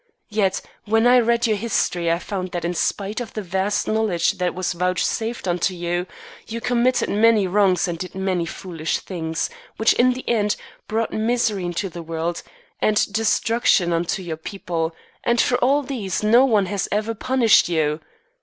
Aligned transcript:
Yet 0.31 0.61
when 0.85 1.05
I 1.05 1.19
read 1.19 1.45
your 1.45 1.57
history 1.57 2.11
I 2.11 2.17
found 2.17 2.53
that 2.53 2.65
in 2.65 2.73
spite 2.73 3.21
of 3.21 3.33
the 3.33 3.43
vast 3.43 3.87
knowledge 3.87 4.31
that 4.39 4.55
was 4.55 4.73
vouchsafed 4.73 5.47
unto 5.47 5.75
you, 5.75 6.07
you 6.47 6.59
committed 6.59 7.07
many 7.07 7.45
wrongs 7.45 7.87
and 7.87 7.99
did 7.99 8.15
many 8.15 8.47
foolish 8.47 8.97
things, 8.97 9.47
which 9.77 9.93
in 9.93 10.13
the 10.13 10.27
end 10.27 10.55
brought 10.87 11.13
misery 11.13 11.65
into 11.65 11.87
the 11.87 12.01
world 12.01 12.41
and 12.79 13.13
destruction 13.13 13.93
unto 13.93 14.23
your 14.23 14.37
people; 14.37 14.95
and 15.23 15.39
for 15.39 15.57
all 15.59 15.83
these 15.83 16.23
no 16.23 16.45
one 16.45 16.65
has 16.65 16.89
ever 16.91 17.13
punished 17.13 17.69
you. 17.69 17.99